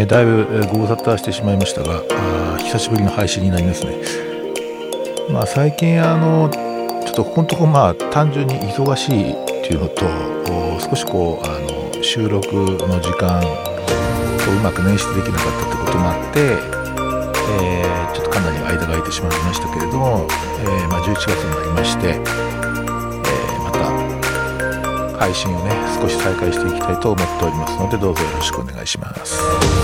[0.00, 4.00] えー、だいぶご無沙汰してしまいましたがあ久しぶりの配信になりますね。
[5.30, 10.06] まあ、最近あのちょっとここのとこまあ単純に忙しいっていうのと
[10.80, 16.40] 少しこうあの収録の時間をうまく捻出できなかったってこともあって、
[17.60, 20.26] えー、ちょっとかなり間が空いてしまいましたけれども、
[20.60, 22.18] えー、まあ、11月になりまして、え、
[23.62, 29.79] また配信をね少し再開していきたいと思っておりますのでどうぞよろしくお願いします。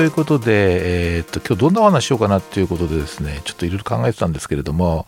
[0.00, 5.06] ということで、えー、っと今日どんなお話しようかなっていうことでですねちょっといろいろ考えてたんですけれども、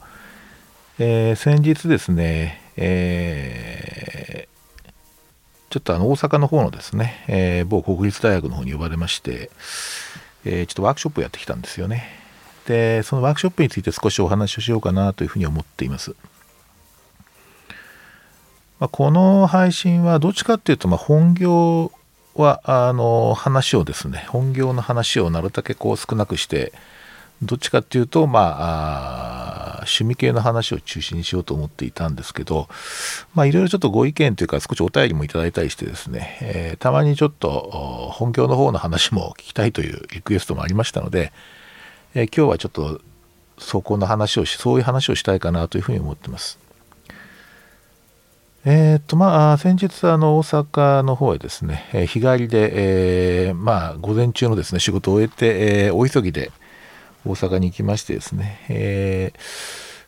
[0.98, 4.92] えー、先日ですね、えー、
[5.70, 9.50] ちょっとあの大阪の方のですね、え某国立大学の方に呼ばれまして、
[10.44, 12.04] えちょっとワークショップをやってきたんですよね
[12.66, 16.14] でそのワークショップについて少しお話をしようかなというふうに思っています。
[18.78, 21.92] ま、この配信はどっちかっていうとま本業
[22.34, 26.72] はあの話をですね本業の話をなるだけこう少なくして
[27.42, 32.68] どっちかっていうとまあ趣味系の話を中心にしようと思っていたんですけど
[33.34, 41.32] まあいろいろちょっとご意見というか少しお便りもいただいたりしてですね、えー、たまにちょっと本業の方の話も聞きたいというリクエストもありましたので、
[42.14, 43.00] えー、今日はちょっと
[43.58, 46.61] そこの話をしそういう話をしたいかなというふうに思ってます。
[48.64, 56.52] えっ、とまあ先日あの大阪の方へですね、えー、日帰りで、えー、まあ午前中のですね仕事を終えて、えー、大急ぎで
[57.26, 59.32] 大阪に行きましてですね、え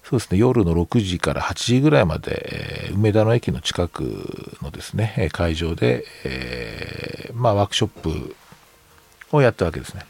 [0.02, 8.36] そうですね夜の6時から8時ぐらいまで、え梅田の駅の近くのですね会場で、えまあワークショップ
[9.30, 10.04] をやったわけですね。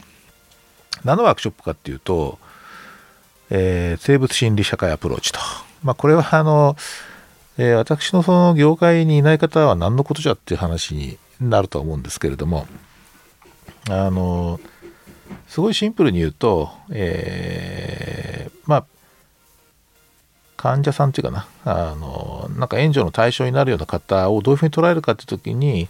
[1.05, 2.39] 何のワークショップかっていうと、
[3.51, 5.39] え生物心理社会アプローチと、
[5.83, 6.75] まあ、これはあの
[7.59, 12.67] えー、私のその業界にいない方は何のことじゃっていう話になると思うんですけれども
[13.89, 14.61] あの
[15.47, 18.85] すごいシンプルに言うと、えー、まあ
[20.57, 25.89] 患者さんっていうかなあのなんか援助の対象になるような方をどういうふうに捉えるかって時に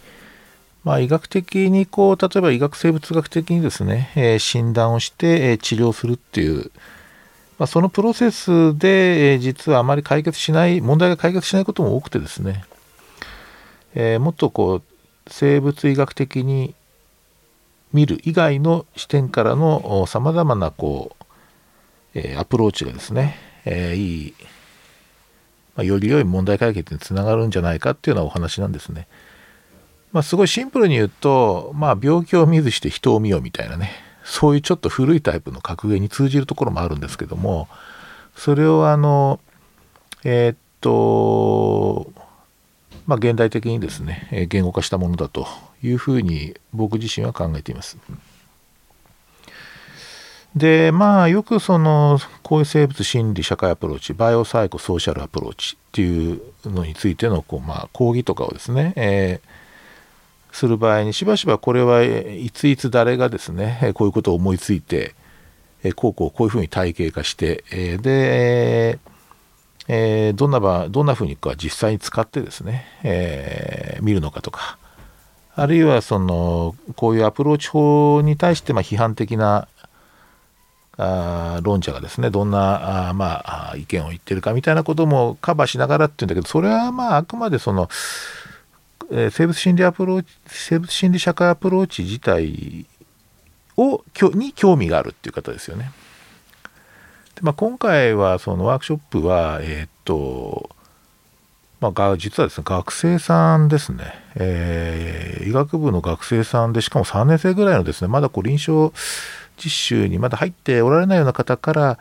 [0.85, 6.71] まあ、医学的にこう例えば医学生物学的にですね、えー、診断をして、えー、治療するっていう
[7.57, 12.65] まあ、そのプロセスで、えー、実はあまり解決しない問題が解決しないことも多くてですね、
[13.93, 14.83] えー、もっとこう
[15.27, 16.75] 生物医学的に
[17.93, 21.25] 見る以外の視点からのさまざまなこう、
[22.13, 24.33] えー、アプローチがですね、えー、いい、
[25.77, 29.07] まあ、より良い問題解決につながるんじゃないかっていうようなお話なんですね。
[30.11, 33.91] まあ、すごいシンプルに言うと、まあ、病気を見ずして人を見ようみたいなね
[34.25, 37.69] そういうちょっと古いタイプの格言に通じるところもあるんですけども
[38.35, 39.39] それをあの
[40.23, 42.11] えー、っと
[43.05, 45.47] まあ現代的にですね言語化したものだと
[45.83, 47.97] いうふうに僕自身は考えています。
[50.55, 59.54] でまあよくそのこういう生物心理社会アプローチ biopsychosocial approach っていうのについてのこう、まあ、講義とかをですね、えー
[60.55, 65.13] する場合にしばしばこれはいついつ誰がですねこういうことを思いついて
[65.95, 67.65] こうこうこういうふうに体系化して
[67.97, 68.97] で、
[69.89, 74.77] え、どんな場どんなふうにか実際に使ってですね、え、見るのかとか
[75.55, 79.67] あるいはそのこういうアプローチ法に対してま批判的な
[80.97, 87.89] あ論者がですねどんなあまあ意見を言ってるかみたいなこともカバーしながらっていうんだけどそれはまああくまでその
[89.11, 92.85] えー、生物心理アプローチ生物心理社会アプローチ自体
[93.77, 94.03] を
[94.33, 95.91] に興味があるっていう方ですよね。
[97.35, 100.69] でまあ、今回はそのワークショップはえー、っと
[101.81, 108.91] まあ、実はですね学生さんですね、えー、医学部の学生さんでしかも3年生ぐらいのですねまだこう臨床
[109.57, 111.99] 実習にまだ入っておられないような方から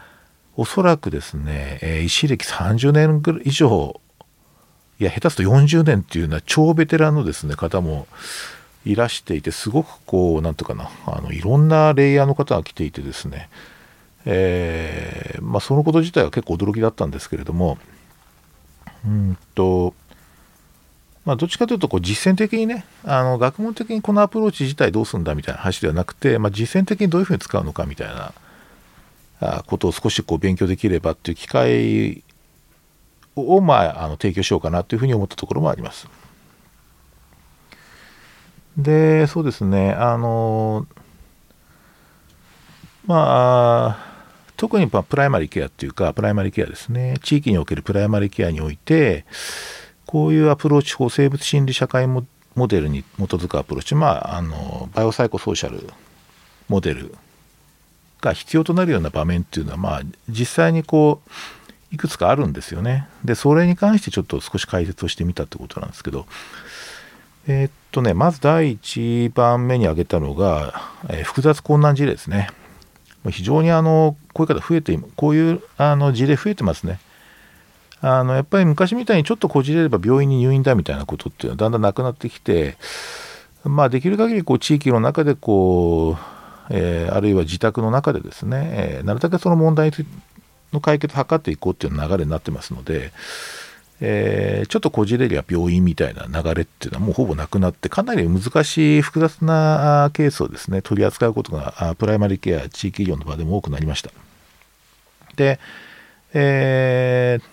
[0.57, 4.01] おそらくですね、え、医師歴30年ぐらい以上
[5.01, 8.07] いや下手すると40年っていうのは超ベテランのですね方も
[8.85, 13.49] いらしていてすごくこう何ていうかなあのいろんなレイヤーの方が来ていてですね、
[14.27, 17.79] えー、まあ、そのこと自体は結構驚きだったんですけれども
[19.07, 19.95] うんと
[21.25, 28.35] まあ、どっちかというとこう実践的にねあの学問的にこのアプローチ自体どうするんだみたいな話ではなくて、まあ、実践的にどういうふうに使うのかみたいな
[29.67, 32.23] ことを少しこう勉強できればっていう機会
[33.37, 36.09] を、まあ、あの提供しようかなというふうに思ったところもあります。
[38.77, 40.87] で、そうですね、あの、
[43.07, 44.15] まあ、
[44.57, 49.25] 特にプライマリーケアっていうかプライマリーケアですね地域におけるプライマリーケアにおいて
[50.07, 52.25] こういうアプローチ法生物心理社会モ
[52.69, 55.91] デルに基づくアプローチまああの biopsychosocial
[56.69, 57.15] model
[58.21, 61.31] が必要となるような場面っていうのはまあ実際にこう
[61.95, 63.07] いくつかあるんですよね。
[63.25, 66.27] でそれに関してちょっと少し解説をしてみたってことなんですけど
[67.47, 72.49] えー、っとねまず第1番目に挙げたのが、えー、複雑困難事例ですね。
[73.31, 77.01] 非常にあのこういう方増えてこういうあの事例増えてますね。
[78.01, 82.77] あのやっぱり昔みたいにちょっとこじれれば病院に入院だみたいなことっていうのはだんだんなくなってきて、
[83.65, 86.35] まあ、できる限りこり地域の中でこう
[86.71, 90.07] えー、あるいは自宅の中でですね、えー、なるだけその問題に
[90.75, 93.13] の解決を図っていこうっていう流れになってますので、
[94.01, 104.11] えー、ちょっとこじれりゃ病院みたいな流れっていうのはもうほぼなくなってかなり難しい複雑なケースをですね取り扱うことがプライマリケア地域医療の場でも多くなりました。
[105.37, 105.59] で、
[106.33, 107.45] えー、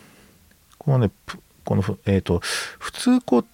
[0.77, 1.11] このね
[1.63, 2.45] この、えーと、と
[2.79, 3.45] 普通こう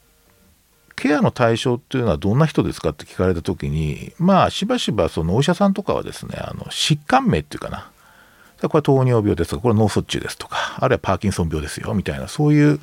[0.95, 7.91] ケアの対象っていうのはどんな人ですかって聞かれた時にまあしばしばそのお医者さんとかはですねあの疾患名っていうかな
[8.61, 12.79] これ糖尿病ですとかこれ脳卒中ですとかあるいはパーキンソン病ですよみたいなそういう、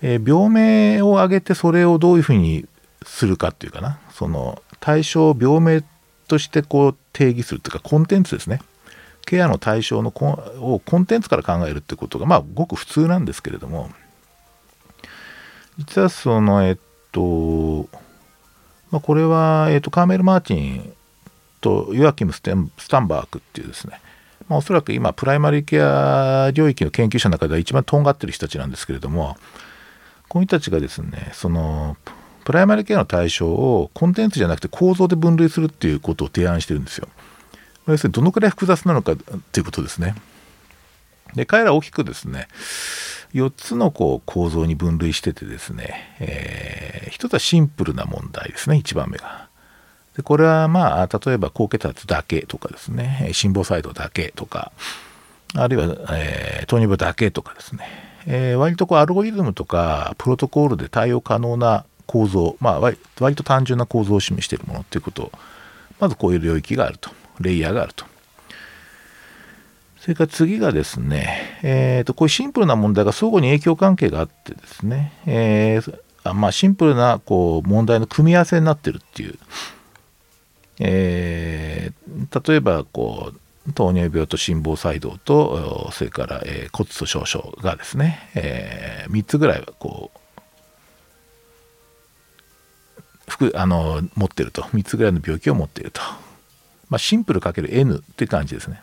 [0.00, 2.66] えー、病名を挙げてそれをどういうふうに
[3.04, 5.84] するかっていうかなその対象を病名
[6.28, 8.60] としてこう定義するっていうかコンテンツですね。
[9.24, 13.90] ケアの対象のコンをコンテンツから考えるってことがまあごく普通なんですけれども
[15.78, 16.78] 実はそのえっ
[17.12, 17.88] と、
[18.90, 20.92] まあ、これは、えっと、カーメル・マーティン
[21.60, 24.00] とヨアキムステン・スタンバークっていうですね、
[24.48, 29.36] まあ、おそらく今プライマリーケア領域の研究者の中では一番とんがってる人たちなんですけれども
[30.28, 31.96] こういう人たちがですねその
[32.44, 37.08] プライマリーケアの対象をコンテンツじゃなくて構造で分類するっていうことを提案してるんですよ。
[37.86, 40.14] 要するにどのくらい複雑なのかっていうことですね。
[41.34, 42.48] で彼ら大きくですね
[43.34, 49.48] 4つのこう構造に分類しててですね、えー、1つはシンプルな問題ですね1番目が。
[50.16, 54.72] でこれはまあ例えば高血圧だけとかですね心房細動だけとか
[55.54, 57.86] あるいは、えー、糖尿病だけとかですね、
[58.26, 62.98] えー、割とこうアルゴリズムとかプロトコールで対応可能な構造まあ割
[63.36, 65.32] と単純な構造を示しているものということ
[66.00, 67.10] まずこういう領域があると
[67.40, 68.04] レイヤーがあると。
[70.02, 79.38] それから次がですね、えーと、こういうシンプルな問題が相互に影響関係があってですね、えー、まあ、シンプルなこう問題の組み合わせになっているっていう、
[80.84, 83.32] えー、例えばこ
[83.68, 90.18] う糖尿病と心房細動とそれから、えー、骨粗しょう症がですね、えー、3つぐらいはこう
[93.28, 94.62] 服あの持ってると。
[94.62, 96.00] 3つぐらいの病気を持っていると、
[96.90, 98.82] まあ、シンプルかける N って感じですね。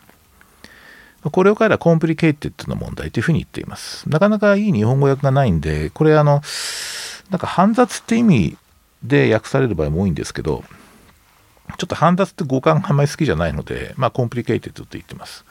[1.22, 4.08] これを彼ら complicated な問題というふうに言っています。
[4.08, 6.40] なかなかいい日本語訳がないんで、これあの、
[7.28, 8.56] なんか煩雑って意味
[9.02, 10.64] で訳される場合も多いんですけど、
[11.76, 15.44] ちょっと煩雑って語感あんまり好きじゃないので、まあ complicated と言ってます。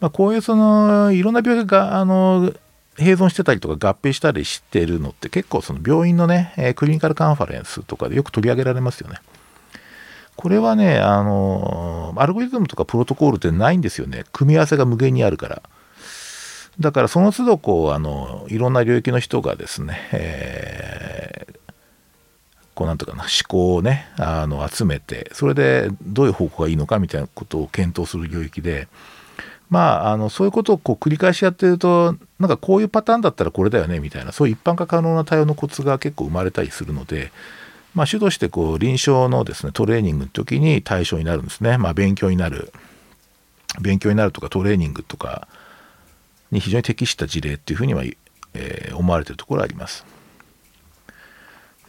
[0.00, 2.52] まあこういうその、いろんな病気が、あの、
[2.96, 9.18] 併存してたりとか合併したりしてるのって結構その病院のね、 clinical conference とかでよく取り上げられますよね。
[10.34, 14.24] これはね、あの、アルゴリズムとかプロトコールってないんですよね。
[14.32, 15.62] 組み合わせが無限にあるから。
[16.78, 21.57] だからその都度こう、あの、いろんな領域の人がですね、えー、
[22.78, 28.86] こうなんとかな、思考をね、あの、集めて、それでどういう方向がいいのかみたいなことを検討する領域で、
[29.68, 37.30] まあ、あのそういうことをこう繰り返しやってるとなんかこういうパターンだったらこれだよねみたいなそういう一般化可能な対応のコツが結構生まれたりするので
[37.94, 42.72] まあ、主としてこう臨床のですねトレーニングの時に対象になるんですね、まあ、勉強になる
[43.80, 45.48] 勉強になるとかトレーニングとか
[46.50, 48.04] に非常に適した事例っていうふうには、
[48.54, 50.06] えー、思われてるところがあります。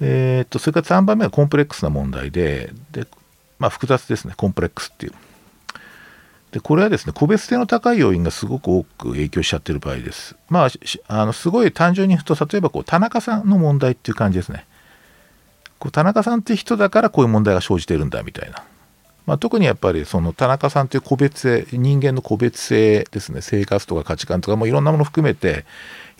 [0.02, 3.06] えー、っとそれから3番目はコンプレックスな問題でで、
[3.58, 5.14] まあ、複雑ですねコンプレックスっていう。
[6.52, 10.36] でこれはですね個別性の高い要因がすごく多く影響しちゃってる場合です。
[10.50, 10.70] まあ
[11.08, 14.66] あのすごい単純に言うと例えばこう田中さんの問題っていう感じですね。
[15.78, 18.64] こう田中さんって人だからこういう問題が生じてるんだみたいな。
[19.30, 23.42] まあ、特にやっぱりその田中さんという個別性人間の個別性ですね。
[23.42, 25.66] 生活とか価値観とかもいろんなもの含めて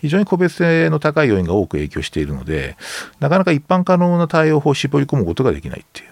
[0.00, 2.76] 非常に個別性の高い要因が多く影響しているので
[3.18, 6.10] なかなか一般可能な対応法を絞り込むことができないっていう。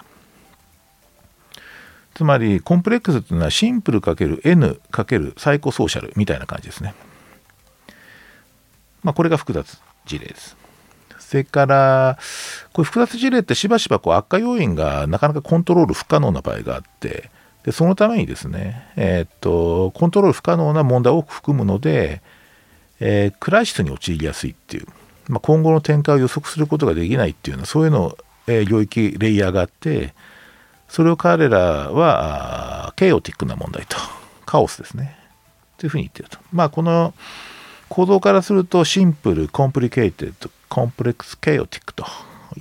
[2.14, 6.96] つまりコンプレックスっていうのはシンプル ×N× サイコソーシャルみたいな感じですね。
[9.04, 10.57] まあこれが複雑事例です。
[11.28, 12.18] それから、
[12.73, 17.28] こういう複雑事例ってしばしばこう悪化要因がなかなかコントロール不可能な場合があって、
[17.64, 22.23] でそのためにですね、えー、っとコントロール不可能な問題を多く含むので、
[23.00, 24.87] えー、クライシスに陥りやすいっていう、
[25.28, 28.16] まあ、今後の展開を予測することができないっていうのはそういうの、
[28.47, 30.14] えー、領域レイヤーがあって
[30.88, 31.58] それを彼ら
[31.90, 33.99] は chaotic な問題と
[34.47, 35.18] カオスですね。
[35.76, 36.38] というふうに言ってると。
[36.54, 37.12] まあこの
[37.90, 42.04] 構造からすると simple complicated complex chaotic と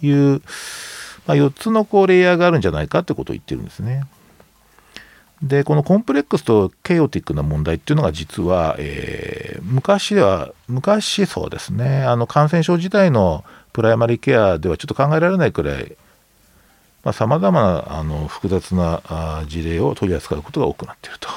[0.01, 0.41] いう、
[1.25, 4.05] まあ、4つのこうレイヤーがあるんじゃないかってことを言ってるんですね。
[5.41, 15.95] でこのコンプレックスとケイオティックな問題っていうのが実は、えー、昔では昔そうですねあの感染症自体のプライマリーケアではちょっと考えられないくらい
[17.13, 21.29] さまざ、まなあの複雑な事例を取り扱うことが多くなっていると。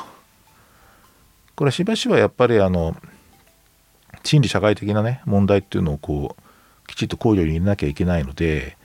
[1.55, 2.97] これはしばしばやっぱりあの
[4.25, 6.43] 心理社会的なね問題っていうのをこう
[6.91, 8.77] きちっと考慮に入れなきゃいけないので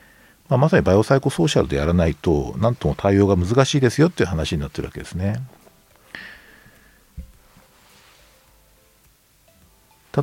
[0.50, 5.42] まあ、まさにバイオサイコソーシャルでやらないと何とも対応が難しいですよっていう話になってるわけですね。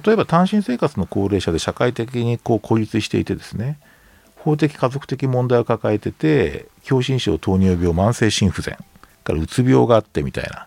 [0.05, 3.79] 例えば単身生活の高齢者で社会的にこう孤立していてですね
[4.37, 8.79] 法的家族的問題を抱えてて狭心症糖尿病慢性心不全
[9.23, 10.67] からうつ病があってみたいな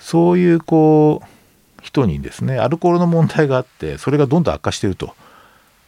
[0.00, 1.26] そういうこう
[1.80, 5.14] 人にですねアルコールの問題があってそれがどんどん悪化していると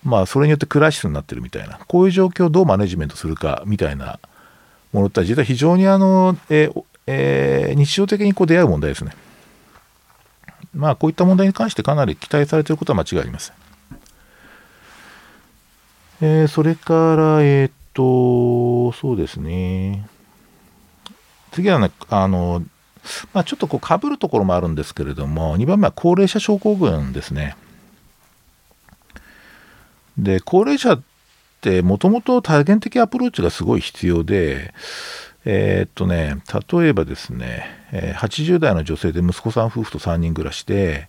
[0.05, 4.19] まあそれによってクライシスになってるみたいなこういう状況をどうマネジメントするかみたいな
[4.93, 9.13] ものって実は非常にあの、えーえー、日常的にこう出会う問題ですね。
[10.75, 13.57] まあこういった問題に関してかなり期待されていることは間違いありません。
[16.21, 20.07] えー、それから、えっ、と、そうですね。
[21.51, 22.63] 次はね、あの、
[23.33, 27.57] まあ、ちょっとこう被るところもあるんですけれども、2番目は高齢者症候群ですね。
[30.19, 31.03] で高齢者っ
[31.61, 34.75] てもともと多元的アプローチがすごい必要で
[35.45, 41.09] えー、っとね例えばですね、80代の女性で息子さん夫婦と3人暮らしで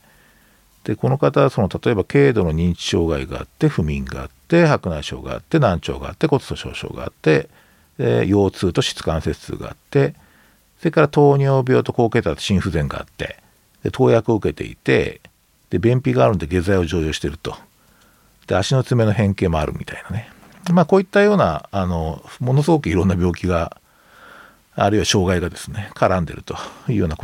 [0.84, 7.50] でこの方はその例えば軽度の認知障害があって不眠があって白内障があって難聴があって骨粗しょう症があって
[7.98, 10.16] で腰痛と質関節痛があって
[10.80, 13.38] それから糖尿病と高血圧心不全があって
[13.84, 15.22] で投薬を受けていて
[15.70, 17.56] で便秘があるんで下剤を常用してると。
[18.48, 20.30] で足の爪の変形もあるみたいなね
[20.72, 23.78] まあこういったようなあのものすごくいろんな病気が
[24.76, 26.56] あるいは障害がですね絡んでると
[26.88, 27.18] いうような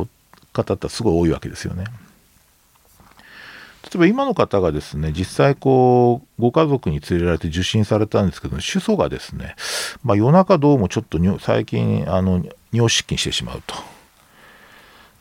[0.54, 1.86] 方ってすごい多いわけですよね。
[3.84, 9.56] 例えば今の方がですね実際こうご家族に連れられて受診されたんですけど主訴がですね、
[10.04, 13.76] まあ、夜中どうもちょっと最近あの尿失禁してしまうと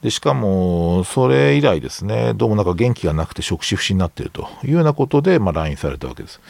[0.02, 6.40] でしかもそれ以来ですねどうもなんか元気がなくて食死不振になっているというようなことで、まあ、来院されたわけです。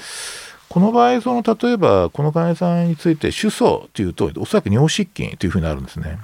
[0.68, 6.18] この場合その例えばこの患者さんについて主訴というとおそらく尿失禁というふうになるんですね。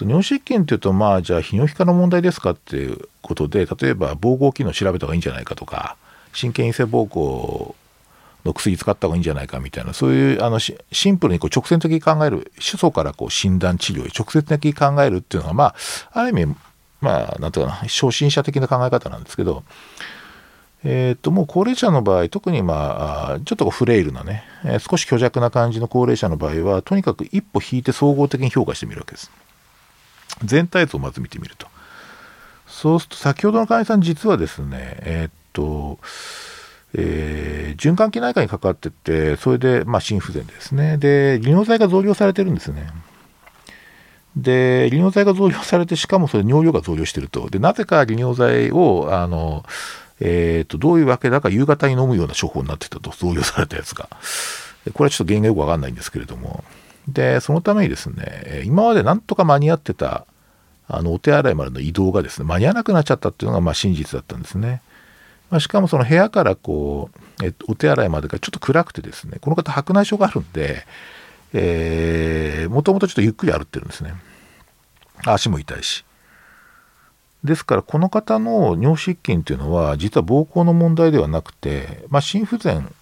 [0.00, 5.96] 尿失禁というとまあじゃあ泌尿器科の問題ですかっていうことで例えば膀胱機能調べた方がいいんじゃないかとか
[6.38, 7.74] 神経陰性膀胱
[8.46, 9.92] の薬使った方がいいんじゃないかみたいな。
[9.92, 10.76] そういうあのシ
[11.10, 15.74] ンプルにこう直線的に考える主訴からこう診断治療へ直接的に考えるっていうのがまあ
[16.12, 16.54] ある意味
[17.00, 19.62] まあなんていうかな初心者的な考え方なんですけど
[20.88, 29.32] えー、ともう高齢者の場合特にまあちょっとフレイルなね、え、少し虚弱な感じの高齢者の場合はとにかく一歩引いて総合的に評価してみるわけです。
[30.44, 31.66] 全体図をまず見てみると。
[32.68, 35.98] そうすると先ほどの患者さん実はですねえっ、と
[36.98, 40.96] えー、循環器内科にかかってって、それで、まあ、心不全ですね。
[40.96, 42.88] で、利尿剤が増量されてるんですね。
[44.34, 47.50] で、利尿剤が増量されて、しかもそれ尿量が増量してると。
[47.50, 49.64] で、なぜか利尿剤を、あの、
[50.20, 54.08] えっ、ー、と、どういうわけだか夕方に飲むような処方になってたと、増量されたやつが。
[54.94, 56.64] これはちょっと原因がよくわかんないんですけれども。
[57.08, 60.26] で、そのためにですね、今までなんとか間に合ってた、
[60.88, 64.80] あの、お手洗いまでの移動がですね、間に合わなくなっちゃったっていうのが、まあ、真実だったんですね。
[65.50, 67.10] まあ、しかもその部屋からこ
[67.40, 70.86] う、えっとお手洗いまでがちょっと暗くてですね、この方白内障があるんで、
[71.52, 74.14] えー、もともとちょっとゆっくり歩ってるんですね。
[75.24, 76.04] 足も痛いし。
[77.44, 82.92] ですからこの方の尿失禁というのは実は膀胱の問題ではなくて、まあ、心不全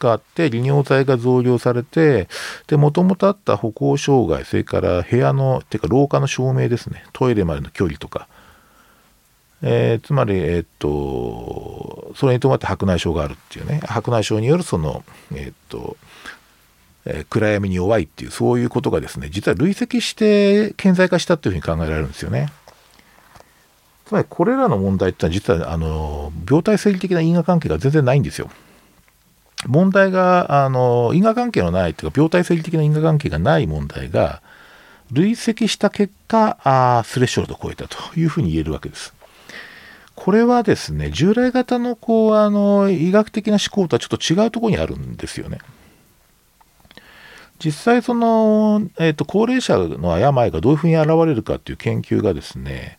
[0.00, 2.28] があって利尿剤が増量されて
[2.72, 8.28] もともとあった歩行障害それから部屋のていうか廊下の照明ですねトイレまでの距離とか
[9.66, 15.96] えー、つまり、えー、っと、それに伴って白内障があるっていうね、白内障によるその、えー、っと、
[17.06, 22.52] えー、暗闇に弱いっていう、そういうことがですね、実は累積して顕在化したっていうふうに考えられるんですよね。
[24.04, 28.50] つまり、これらの問題ってのは、実は、あの、病態生理的な因果関係が全然ないんですよ。
[29.66, 34.42] 問題が、あの、因果関係のないっていうか、病態生理的な因果関係がない問題が、
[35.10, 39.14] 累積した結果あスレッショルドを超えたというふうに言えるわけです。
[40.14, 45.58] これはですね従来型のこうあの医学的な思考とはちょっと違うところにあるんですよね。
[47.58, 52.98] 実際その、えーと、高齢者の病がどういうふうに現れるかっていう研究がですね、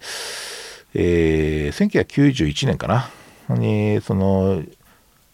[0.94, 3.10] えー、1991年かな
[3.50, 4.64] にその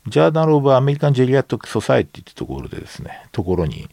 [0.07, 3.87] ジャーナル・オブ・アメリカン・ジェリアトック・ソサエティってところでですねところに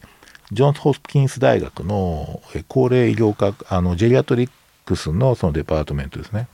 [0.51, 4.49] ジョンズ・ホスキンス大学の高齢医療科あのジェリアトリッ
[4.85, 6.47] クスのそのデパートメントですね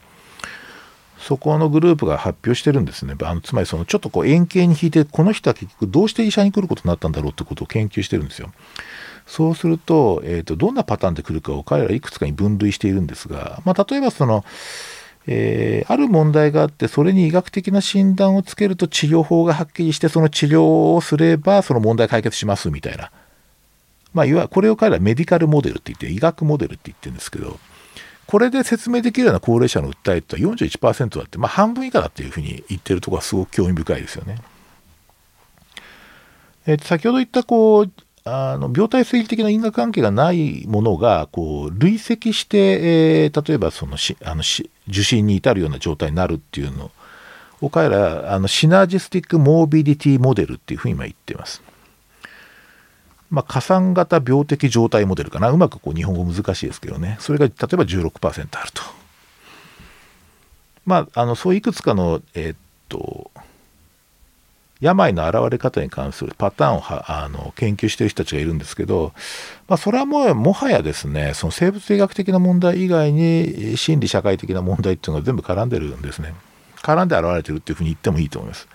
[1.26, 3.16] そこのグループが発表してるんですね。
[3.24, 8.54] あのつまりそのちょっとこう円形に引いて、この人は結局どうして医者に来ることになったんだろうってことを研究してるんですよ。
[9.26, 14.46] そうすると、えーと、どんなパターンで来るかを彼らいくつかに分類しているんですが、まあ、例えばその、
[15.26, 23.10] えー、ある問題があってそれに医学的な診断をつけると治療法がはっきりしてその治療をすればその問題解決しますみたいな、
[24.14, 27.60] まあ、いわこれを彼らメディカルモデルって言って医学モデルって言ってるんですけど
[28.28, 34.38] これで説明できるような高齢者の訴えって41%だって、まあ、半分以下だっていうふうに言ってるところはすごく興味深いですよね。
[36.68, 37.92] えー、先ほど言ったこう
[38.28, 42.58] あの病態推理的な因果関係がないものがこう累積して、
[43.24, 46.90] えー、例えばそのしあのし受診に至るような状態になるっていうの
[47.62, 51.62] を彼らあのシナジスティック・モービリティモデルっていうふうに今言ってます。
[53.30, 55.50] まあ、加算型病的状態モデルかな。
[55.50, 57.18] うまくこう日本語難しいですけどね。
[57.20, 58.82] それが例えば16%あると。
[60.86, 62.58] まあ、あの、そういくつかの、えー、っ
[62.90, 63.32] と、
[64.82, 69.14] 病の現れ方に関するパターンをはあの研究している人たちがいるんですけど、
[69.68, 76.34] まあ、それはもうもはやですねその生物医学的な問題以外に心理社会的な問題っていうのが全部絡んでるんですね
[76.82, 78.68] 絡んで現れてるっていうふうに言ってもいいと思います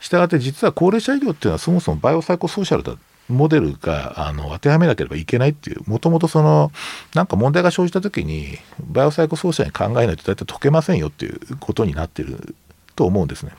[0.00, 2.96] したがって実は高齢者医療っていうのはそもそも biopsychosocial だ
[3.30, 6.72] モデルがあの当てはめなければいけないっていうもともとその
[7.14, 12.54] なんか問題が生じた時に biopsychosocial に考えないと大体解けませんよっていうことになってる
[12.96, 13.52] と思うんですね、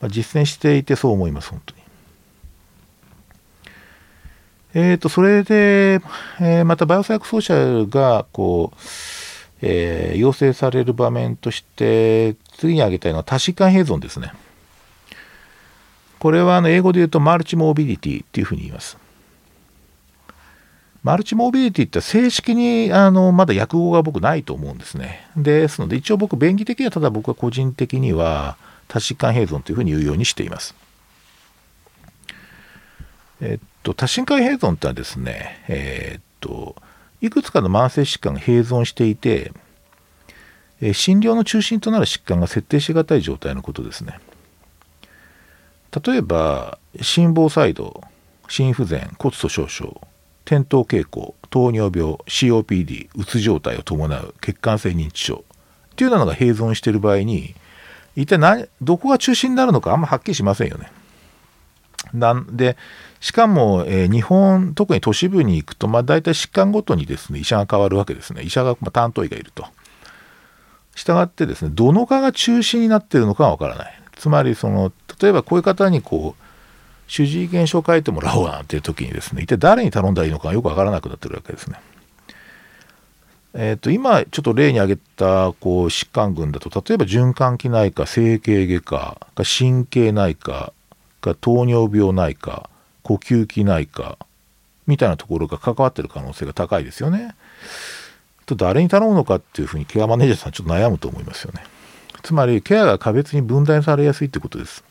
[0.00, 1.82] まあ、実践していてそう思います本当に。
[4.74, 6.00] えーと、それで、
[6.40, 8.78] えー、またバイオサイコソーシャルがこう、
[9.60, 14.32] えー、要請される場面として次に挙げたいのは多疾患併存ですね。
[16.22, 18.96] これはあの英語で言うとマルチモービリティっていうふうに言います。
[21.02, 25.26] マルチモービリティって正式にあのまだ訳語が僕ないと思うんですね。
[25.36, 28.56] ですので一応僕便宜的にはただ僕は個人的には
[28.86, 30.76] 多疾患併存というふうに言うようにしています。
[33.40, 36.76] えっと多疾患併存ってはですね、えー、っと
[37.20, 39.52] いくつかの慢性疾患が併存していて、
[40.80, 44.20] え診療の中心となる疾患が設定しがたい状態のことですね。
[46.00, 48.02] 例えば心房細動
[48.48, 50.00] 心不全骨粗しょう症
[50.44, 55.44] 転倒傾向糖尿病 COPD うつ状態を伴う血管性認知症
[55.92, 57.54] っていうのが併存している場合に
[58.16, 60.90] 一体何どこが中心になるのかあんまはっきりしませんよね。
[62.12, 62.76] なんで
[63.20, 69.64] しかも、えー、日本特に都市部に行くと、まあ、大体疾患ごとにですね医者が変わるわけですね医者が、まあ、担当医がいると。
[70.94, 74.01] したがってですねどの科が中心になっているのかはわからない。
[74.22, 76.42] つまりその例えばこういう方にこう
[77.08, 81.80] 主治医験書を書いてもらおうなんていう時にですね一体誰に頼んだらいいのかよくわからなくなってるわけですね。
[83.54, 90.72] えー、と今ちょっと例に挙げたこう疾患群だと例えば循環器内科整形外科神経内科
[91.40, 92.70] 糖尿病内科
[93.02, 94.18] 呼吸器内科
[94.86, 97.34] みたいなところが関わってる可能性が高いですよね。
[98.46, 101.64] と誰に頼むのかっていうふうにケアマネージャーさんちょっと悩むと思いますよね。
[102.22, 104.84] つまりケアが個別に分断されやすいってことです。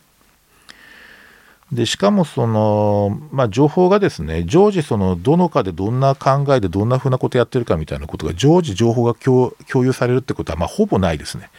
[1.71, 11.49] でしかもその、まあ、情報がですね常時そのどの科でどんな考えでどんなふうなことやってるかみたいなことが常時情報が共有されるってことは、まあ、ほぼないですね。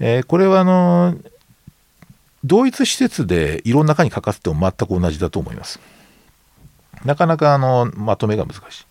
[0.00, 1.16] えー、これはあの
[2.44, 5.80] 同一施設でいろんな科に書かせても全く同じだと思います。
[7.04, 8.86] なかなかあのまとめが難しい。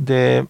[0.00, 0.44] で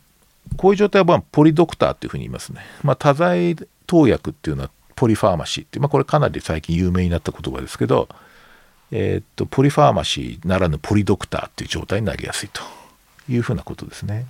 [0.56, 2.62] こういう状態はポリドクターっていうふうに言いますね。
[2.82, 3.56] まあ、多剤
[3.92, 8.08] 投薬っていうのはポリファーマシーって、まあ、これかなり最近有名になった言葉ですけど、
[8.90, 12.62] えー、っとポリファーマシーならぬポリドクターっていう状態になりやすいと
[13.28, 14.24] いうふうなことですね。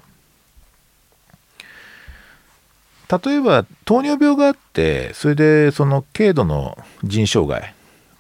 [3.24, 7.72] 例えば糖尿病があってそれでその軽度の腎障害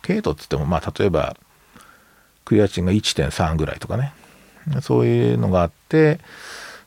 [0.02, 1.34] 軽度っつってもまあ例えば
[2.44, 4.12] クリアチンが1.3ぐらいとかね
[4.82, 6.20] そういうのがあって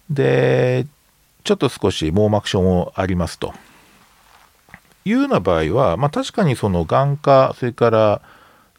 [0.10, 0.86] で
[1.44, 3.54] ちょっと少し網膜症もありますと
[5.06, 8.22] いうような場合は、まあ、確かにその眼科それから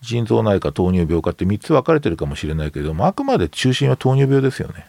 [0.02, 4.86] 腎臓内科糖尿病科って3つ分かれてるかもしれないけれどもあくまで中心は糖尿病ですよね。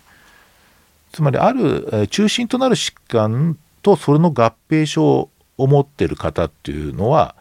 [1.11, 7.35] つまりある、え中心となる疾患とそれの合併症を持ってる方っていうのは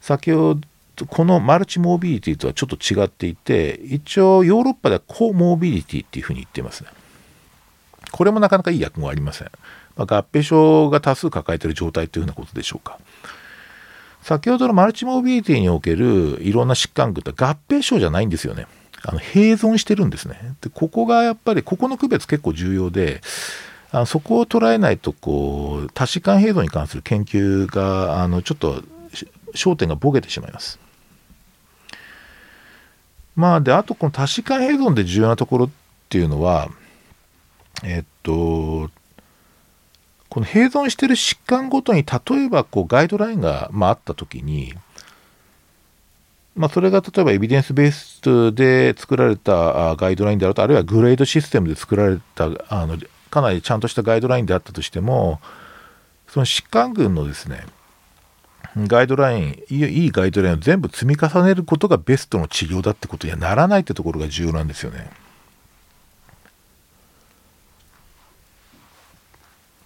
[0.00, 0.54] 先ほ
[0.96, 6.90] どこのマルチモービリティとはちょっと違っていて一応ヨーロッパではコモービリティっていうふうに言ってますね
[8.10, 9.50] これもなかなかいい訳語ありません、
[10.00, 12.98] ま、合併症が多数抱えている状態というふうなことでしょうか。
[14.22, 18.66] 先ほどのマルチモビリティにおけるいろんな疾患群って合併症じゃないんですよね。
[19.02, 20.56] あの併存してるんですね。
[20.60, 23.22] でここがやっぱりここの区別結構重要で
[23.92, 28.82] あのそこを捉えないとこう多疾患併存に関する研究があのちょっと
[29.54, 30.78] 焦点がボケてしまいます。
[33.36, 35.70] まあであとこの多疾患併存で重要なところっ
[36.10, 36.68] ていうのは
[37.82, 38.90] えっと
[40.30, 44.72] この併存してる疾患ごとに例えばこうガイドラインが、まあ、あった時に、
[46.56, 52.96] まあ、それが例えばエビデンスベースで作られたガイドラインであるとあるいはグレードシステムで作られたあの
[53.30, 55.40] かなりちゃんとしたガイドラインであったとしても
[56.28, 57.64] その疾患群のですね
[58.76, 65.10] ガイドラインいいガイドラインを全部積み重ねることがベストの治療だってことにはならないってところが重要なんですよね。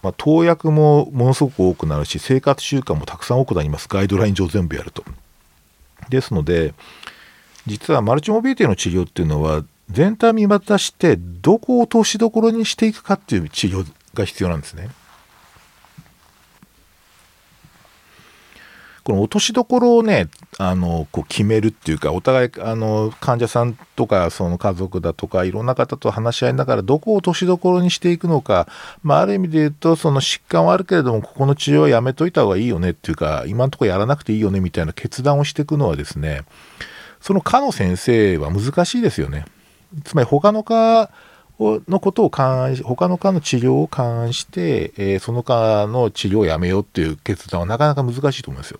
[0.05, 5.03] まあ、投薬もものすごく多くなるし生活習慣もたくさん多くなりますガイドライン上全部やると。
[6.09, 6.75] ですので
[7.65, 14.89] 実はマルチモビリティの治療っていうのは全体見渡してどこを落としどころにしていくかっていう治療が必要なんですね。
[19.05, 28.67] この落としどころをねあのこう決めるっていうかお互いあの患者さんとかその家族だとかいろんな方と話し合いながらどこを落としどころにしていくのか、
[29.03, 36.41] まあ、ある意味で言うとその疾患はあるけれどもここの治療はやめといた方がいいよねっていうか今のところやらなくていいよねみたいな決断をしていくのはですね
[37.21, 39.45] その科の先生は難しいですよね。
[40.03, 41.09] つまり他の科
[41.59, 48.79] のことを勘案し、他の科の治療を勘案して、えー、その科の治療をやめようっていう決断はなかなか難しいと思いますよ。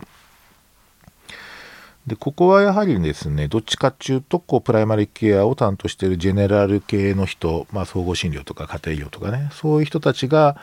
[2.07, 10.57] で、ここはやはりですね、どっちかっていうと、こう、プライマリケアを担当しているジェネラル系の人、まあ、総合診療とか家庭医療とかね、そういう人たちが、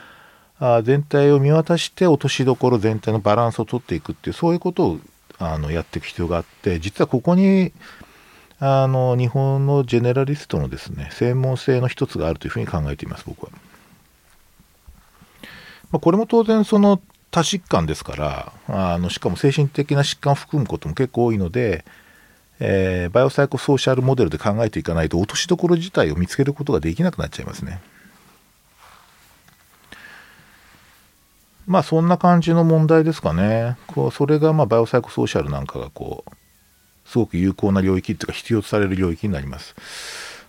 [0.65, 4.99] あ全体を見渡して落としどころ全体のバランスを取っていくっていうそういうことを
[5.39, 7.73] あのやっていく必要があって実はここに
[8.65, 13.51] あの日本のジェネラリストのですね専門性の一つがあるというふうに考えています僕は。
[15.91, 17.01] まあ、これも当然その
[17.33, 21.85] 多疾患ですからあのしかも精神的な疾患を含むことも結構多いので、
[22.61, 27.83] えー、バイオサイコソーシャルモデルで考えていかないと落としどころ自体を見つけることができなくなっちゃいますね。
[31.67, 33.77] まあそんな感じの問題ですかね。
[33.89, 36.42] こうそれがまあ biopsychosocial なんかがこう
[37.13, 39.75] すごく有効な領域っていうか必要とされる領域になります。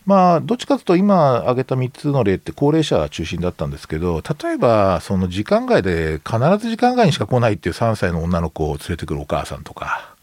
[0.06, 10.16] まあ、どっちかというと今挙げた3つの例って高齢者中心だったんですけど、例えばその時間外で必ず時間外にしか来ないっていう3歳の女の子を連れてくるお母さんとか、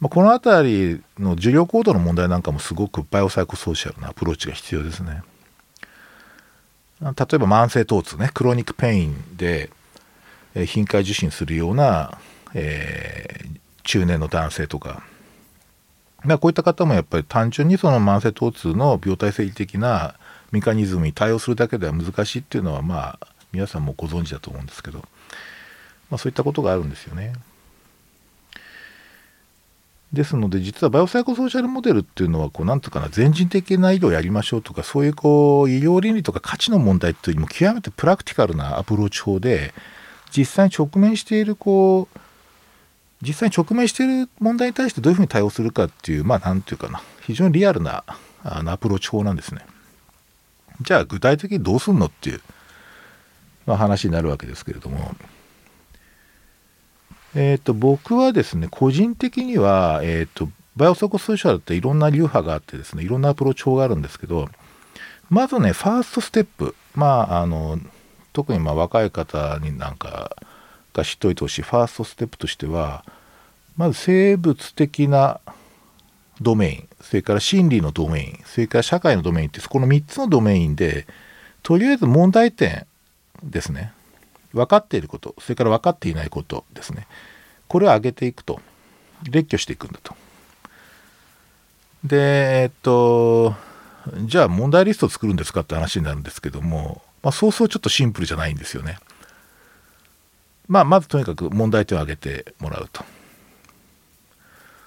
[0.00, 5.22] まあ、この辺りの受療行動の問題なんかもすごく biopsychosocial なアプローチが必要ですね。
[7.00, 9.70] 例えば慢性疼痛ね、 chronic pain で、
[10.54, 12.18] え頻回受診するような、
[12.54, 15.02] えー、中年の男性とか、
[16.24, 20.14] まあ、こういった方もやっぱり単純にその慢性疼痛の病態生理的な
[20.52, 27.32] メカニズムに対応するだけでは難しいっていうのはまあ皆さんもご存知だと思うんですけど、まあ、そういったことがあるんですよね。
[30.12, 39.72] ですので実は biopsychosocial model っていうのはこうなんとかな全人的な医療をやりましょうとかそういうこう医療倫理とか価値の問題っていうよりも極めて practical なアプローチ法で
[40.36, 42.19] 実際に直面しているこう
[43.22, 48.04] 実際に直面している問題に対してどういうふうに対応するかっていう、まあ、なんていうかな、非常にリアルな
[48.42, 49.64] あのアプローチ法なんですね。
[50.80, 52.40] じゃあ、具体的にどうすんのっていう、
[53.66, 55.14] まあ、話になるわけですけれども、
[57.34, 64.48] えっ、ー、と、僕はですね、個人的には、えっ、ー、と、 biopsychosocial っていろんな流派があってですね、いろんなアプローチ法があるんですけど、
[65.28, 67.78] まずね、ファーストステップ、まあ、あの、
[68.32, 70.36] 特にまあ若い方になんか、
[70.92, 71.62] が知っておいてほしい。
[71.62, 73.04] ファーストステップとしては
[73.76, 75.40] まず生物的な
[76.40, 81.06] ドメインそれから心理のドメインそれから社会のドメインってこの3つのドメインで
[81.62, 82.86] とりあえず問題点
[83.42, 83.92] ですね。
[84.52, 87.06] 分かっていることそれから分かっていないことですね。
[87.68, 88.60] これを上げていくと
[89.30, 90.14] 列挙していくんだと。
[92.04, 93.54] でえっと
[94.24, 98.98] じゃあ問題リストを作るんですかって話になるんですけども、まあ、そうそうちょっとシンプルじゃないんですよね。
[100.70, 103.04] まあ、まずとにかく問題点を挙げてもらうと。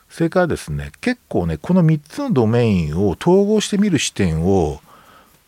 [0.10, 4.80] それからですね、結構ね、この3つのドメインを統合してみる視点を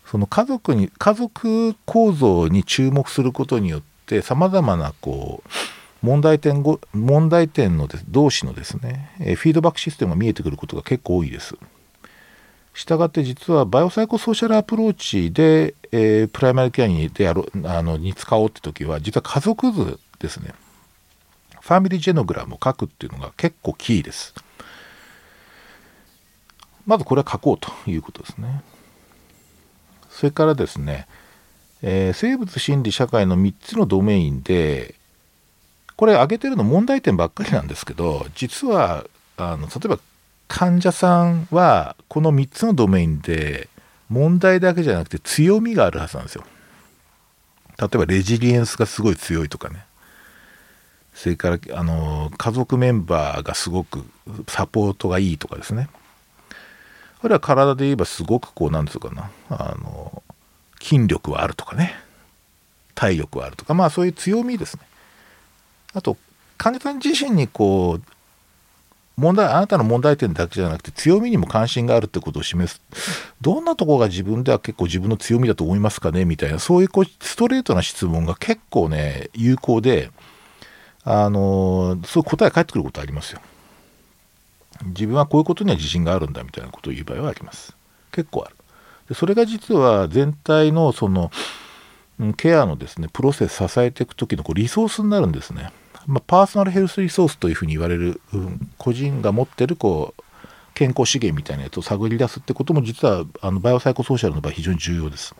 [0.05, 11.55] その家族に家族構造に注目することによってさまざまなこう問題点ご問題点の同士のですねフィードバックシステムが見えてくることが結構多いです。
[12.73, 20.53] したがって実は biopsychosocial approach で、えー、プライマリケアにであるあのに使おうって時は実は家族図ですね
[21.65, 24.35] family genogram を書くっていうのが結構キーです。
[26.85, 28.61] まずこれは書こうということですね。
[30.11, 31.07] それからですね、
[31.81, 34.93] えー、生物心理社会の3つのドメインで
[35.95, 39.99] これ挙げてるの問題点ばっかりなんですけど実はあの例えば
[40.47, 43.69] 患者さんはこの3つのドメインで
[44.09, 46.43] 問題だけじゃなくて強みがあるはずなんですよ。
[47.79, 49.83] 例えばレジリエンスがすごい強いとかね
[51.15, 54.05] それからあの家族メンバーがすごく
[54.47, 55.89] サポートがいいとかですね。
[57.21, 59.31] あるいは体で言えばすごくこうなんですかな。
[59.49, 60.21] あの
[60.79, 61.95] 筋力はあるとかね。
[62.93, 63.73] 体力はあるとか。
[63.73, 64.83] まあそういう強みですね。
[65.93, 66.17] あと
[66.57, 68.03] 患者さん自身にこう
[69.17, 72.81] 問題あなたの問題点だけじゃなくて強みにも関心があるってことを示す。
[73.39, 76.25] どんなとこが自分では結構自分の強みだと思いますかね？
[76.25, 80.11] みたいなそういうこうストレートな質問が結構ね有効で
[81.05, 83.39] あのそういう答え返ってくることありますよ。
[84.87, 87.75] 自分はこういうことには自信があるんだみたいなことを言う場合はあります。
[88.11, 88.55] 結構ある。
[89.07, 91.31] でそれが実は全体のその
[92.37, 95.71] ケアのですねプロセス支えていく時のこうリソースになるんですね。
[96.07, 100.23] まあ、パーソナルヘルスリソースというふうに言われる、うん、個人が持ってるこう
[100.75, 105.35] 健康資源みたいなやつを探り出すってことも実はあのバイオサイコソーシャルの場合非常に重要です。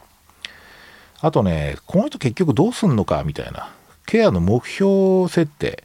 [1.22, 3.72] あとねこの人結局どうすんのかみたいな。
[4.06, 5.84] ケアの目標設定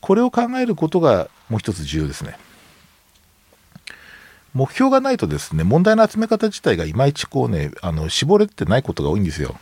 [0.00, 2.36] これを考えることがもう一つ重要ですね。
[4.54, 9.56] 目標がないとですね問題の集め方自体がいまいちこうねあの絞れてないことが多いんですよ。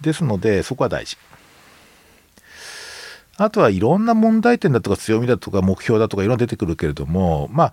[0.00, 1.16] ですのでそこは大事。
[3.36, 7.72] あとはいろんな問題点だとか強みだとか目標だとかいろいろ出てくるけれどもまあ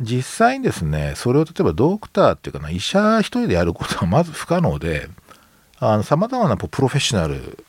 [0.00, 5.08] 実際にですねそれを例えばドクターっていうかな医者一人でやることはまず不可能で
[6.04, 7.64] さまざまなプロフェッショナル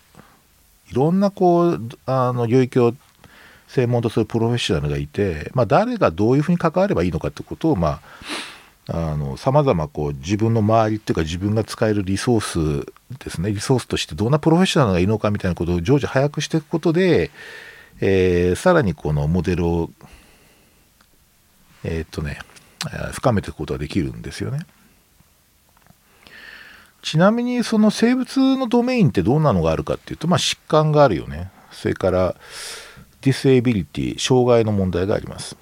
[0.92, 2.94] いろんなこうあの領域を
[3.68, 8.02] 専門とするプロフェッショナルがいて、まあ、誰がどういうふうに関わればいいのかってことをまあ
[9.38, 12.86] さまざま自分の周りっていうか自分が使えるリソース
[13.18, 17.32] ですねリソースとしてどんなプロフェッショナルがいいのかみたいなことを常時把握していくことで、
[18.00, 19.90] えー、さらにこのモデルを
[21.84, 22.40] えー、っとね
[23.14, 24.60] 深めていくことができるんですよね。
[27.06, 32.36] ちなみにその生物のドメインってどんなのがあるかっていうと、まあ、疾患があるよねそれから
[33.22, 35.56] disability 障害の問題があります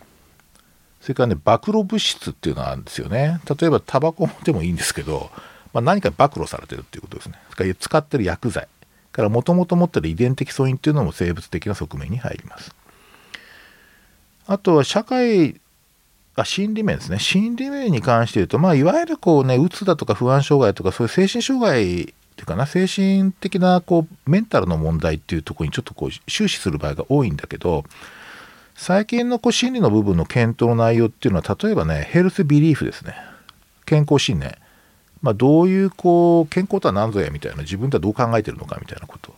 [1.04, 3.42] それからね、暴露物質っていうのがあるんですよね。
[3.60, 5.32] 例えば、タバコでもいいんですけど、
[5.74, 7.36] まあ、何か暴露されてるっていうことですね。
[7.52, 8.70] それから使ってる薬剤。
[9.12, 12.74] から、もともと持ってる遺伝的素因っていうのも生物的な側面に入ります。
[14.48, 15.60] あとは、社会、
[16.36, 17.20] あ心理面ですね。
[17.20, 27.84] 心理面に関して言うと、まあ、いわゆるこうね、うつだとか不安障害とか、そういう精神障害っていうかな、精神的なこうメンタルの問題っていうとこにちょっとこう終始する場合が多いんだけど、
[28.76, 33.16] 最近のこう心理の部分の検討の内容っていうのは例えばねヘルスビリーフですね。
[33.86, 34.56] 健康信念
[35.22, 39.34] まあ、どういうこう健康とは何ぞやみたいな自分ではどう考えてるのかみたいなこと。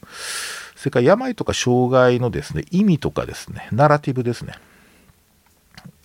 [0.75, 4.53] それから病とか障害のですね意味とかですねナラティブですね。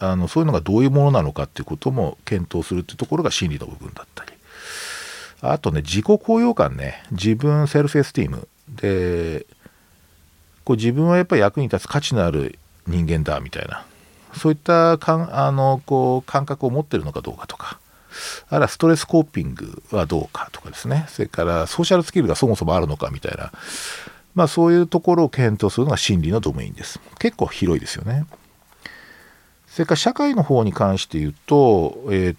[0.01, 4.33] あのそういうのがどういうものなのかっていうことも検討するっていうところが心理の部分だったり。
[5.43, 7.03] あとね自己高揚感ね。
[7.13, 8.49] 自分セルフエスティーム。
[8.69, 9.47] で
[10.65, 13.85] こう自分はやっぱり役に立つ価値のある人間だみたいな。
[14.35, 17.79] そういったかんあのこう感覚を持ってるのかどうかとか。
[18.49, 21.07] あるいはストレスコーピングはどうかとかですね。
[21.09, 23.53] それからソーシャルスキルがそもそもあるのかみたいな。
[24.35, 27.01] まあそういうところを検討するのが心理のドメインです。
[27.19, 28.25] 結構広いですよね。
[29.71, 32.37] それから社会の方に関して言うとえー、っ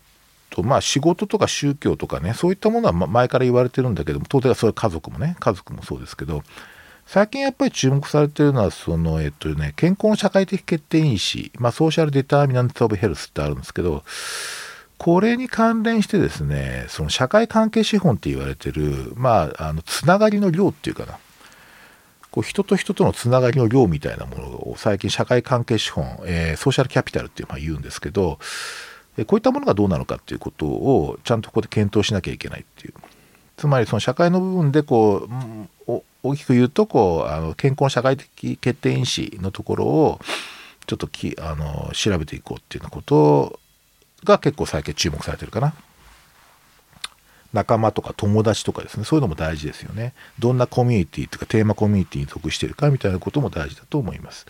[0.49, 6.43] とまあ仕事とか宗教とかねそういったものは前から言われてるんだけども当然それ家族もね家族もそうですけど
[7.05, 14.05] 最近やっぱり注目されてるのは、その、えっとね、健康の社会的決定因子、まあ、 social determinant of health ってあるんですけど、
[14.97, 21.17] これに関連してですね、その社会関係資本って言われてる、まあ、あの、つながりの量っていうかな、
[22.31, 28.39] こう人と人とのつながりの量みたいなものを最近社会関係資本、えー、 social capital っていうまあ言うんですけど、
[29.17, 32.93] えこういったものがどうなのかっていうことをちゃんとここで検討しなきゃいけないっていう。
[33.57, 35.29] つまりその社会の部分でこ
[35.87, 40.19] う大きく言うとこうあの健康社会的決定因子のところを
[40.87, 43.59] ちょっときあの調べていこうっていうようなこと
[44.23, 45.73] が結構最近注目されてるかな。
[47.53, 50.13] 仲間とか友達とかですねそういうのも大事ですよね。
[50.39, 54.45] どんなコミュニティというかテーマコミュニティに属してるかみたいなことも大事だと思います。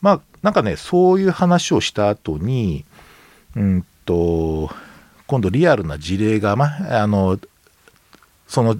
[0.00, 2.84] まあなんかねそういう話をした後に
[3.56, 4.70] うんと
[5.26, 6.70] 今度リアルな事例が、ま
[7.02, 7.38] あの
[8.46, 8.76] その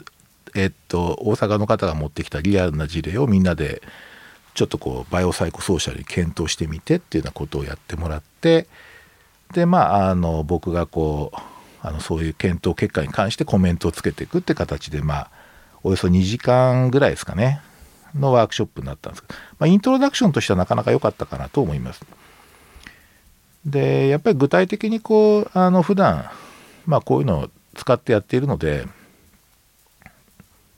[0.55, 3.83] えっと大阪の方が持ってきたリアルな事例をみんなで
[4.55, 8.66] ちょっとこうバイオサイコソーシャルに検討してみてっていうようなことをやってもらって
[9.53, 11.38] でまああの僕がこう
[11.82, 15.30] あのそういう検討結果に関してコメントをつけていくって形でまあ
[15.82, 17.60] およそ2時間ぐらいですかね
[18.14, 22.04] のワークショップになったんですけど、まあ、イントロダクションとしてはなかなか良かったかなと思います。
[23.64, 26.30] でやっぱり具体的にこうあの普段
[26.86, 28.86] まあこういうのを使ってやっているので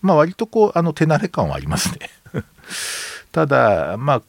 [0.02, 2.10] まあ割とこうあの手慣れ感はありますね
[3.32, 4.22] ただまあ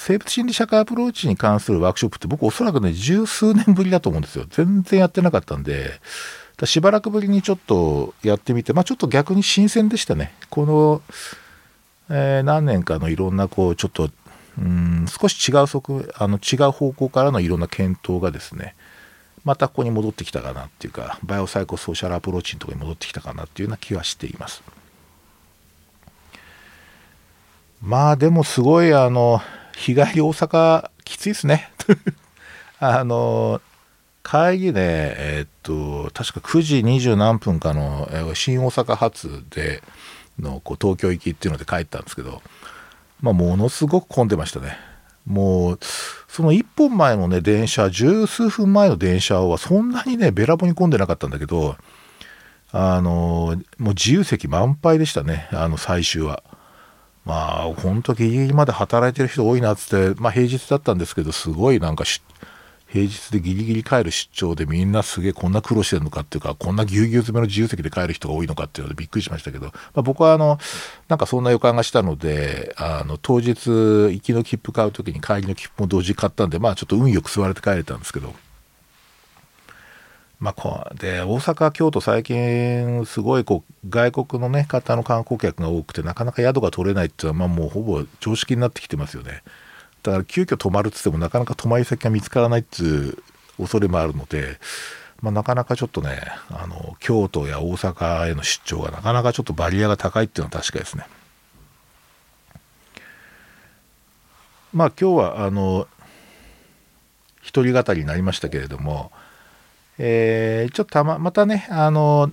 [0.00, 6.00] 生物心理社会アプローチに関するワークショップって僕おそらくね十数年ぶりだと思うんですよ全然やってなかったんで
[6.64, 11.02] しばらくぶりにちょっとやってみてまあちょっと逆に新鮮でしたねこの、
[12.10, 14.10] えー、何年かのいろんなこうちょっと
[14.58, 18.74] うん少し違う側あの違う方向からのいろんな検討がですね
[19.44, 24.62] またここに戻ってきたかなっていうか biopsychosocial approach のところに戻ってきたかなっていうような気はしています。
[27.82, 29.40] まあでもすごいあの
[29.80, 31.72] 日帰り大阪きついですね。
[32.78, 33.62] あの
[34.22, 39.82] 帰りねえっと確か9時20何分かの新大阪発で
[40.38, 42.42] のこう東京行きっていうので帰ったんですけど
[43.22, 44.76] まあものすごく混んでましたね。
[45.26, 45.78] もう
[46.28, 51.76] その1本前のね電車十数分前の電車はそんなにねべらぼに混んでなかったんだけど
[52.70, 55.48] あのもう自由席満杯でしたね。
[55.52, 56.42] あの最終は。
[57.24, 62.04] まあ本当ギリギリまで働いてる人多いなっつって、まあ、平日だったんですけどすごいなんか
[62.86, 70.58] 平日でギリギリ帰る出張でみんなすげえこんな苦労してるのかっていうかこんなぎゅうぎゅう詰めの自由席で帰る人が多いのかっていうのでびっくりしましたけど、まあ、僕はあの
[71.08, 78.34] なんかそんな予感がしたのであの当日行きの切符買う時に帰りの切符も同時に買ったんでまあちょっと運よく座れて帰れたんですけど。
[80.40, 89.42] まあ、こで大阪京都最近すごいこう外国の、ね、方の観光客が多くてなかなか宿が取れないっていうのは、まあ、もうほぼ常識になってきてますよね。
[90.02, 93.18] だから急遽泊まるっつってもなかなか泊まり先が見つからないっていう
[93.58, 94.58] 恐れもあるので、
[95.20, 101.04] まあ、なかなかちょっとねあの京都や大阪への出張がなかなかちょっとバリアが高いっていうのは確かですね。
[104.72, 105.86] まあ今日はあの
[107.42, 109.12] 一人語りになりましたけれども
[110.02, 112.32] えー、ちょっとたままたねあの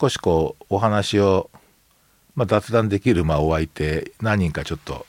[0.00, 1.50] 少しこうお話を、
[2.34, 5.04] まあ、雑談できる、まあ、お相手何人かちょっと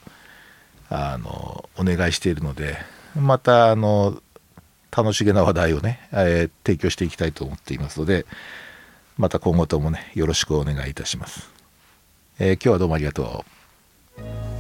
[0.90, 2.76] あのお願いしているので
[3.16, 4.22] またあの
[4.92, 8.26] 楽しげな話題をね、えー、提供していきたいと思っていますので
[9.18, 11.50] また今後ともねよろしくお願いいたします。
[12.40, 13.46] えー、今日はどうもありがと
[14.20, 14.53] う。